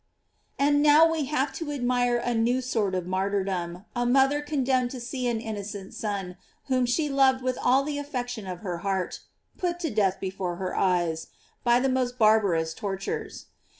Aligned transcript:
AND 0.57 0.81
now 0.81 1.05
we 1.07 1.25
have 1.25 1.53
to 1.53 1.71
admire 1.71 2.17
a 2.17 2.33
new 2.33 2.59
sort 2.59 2.95
of 2.95 3.05
martyrdom, 3.05 3.85
a 3.95 4.03
mother 4.03 4.41
condemned 4.41 4.89
to 4.89 4.99
see 4.99 5.27
an 5.27 5.39
in 5.39 5.53
nocent 5.57 5.93
son, 5.93 6.37
whom 6.69 6.87
she 6.87 7.07
loved 7.07 7.43
with 7.43 7.55
all 7.61 7.83
the 7.83 7.99
affec 7.99 8.27
tion 8.29 8.47
of 8.47 8.61
her 8.61 8.79
heart, 8.79 9.19
put 9.59 9.79
to 9.81 9.91
death 9.91 10.19
before 10.19 10.55
her 10.55 10.75
eyes, 10.75 11.27
by 11.63 11.79
the 11.79 11.87
most 11.87 12.17
barbarous 12.17 12.73
tortures. 12.73 13.45